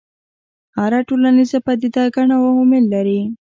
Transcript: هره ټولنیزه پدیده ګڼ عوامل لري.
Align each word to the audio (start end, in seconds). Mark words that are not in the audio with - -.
هره 0.77 0.99
ټولنیزه 1.09 1.57
پدیده 1.65 2.03
ګڼ 2.15 2.27
عوامل 2.37 2.83
لري. 2.93 3.21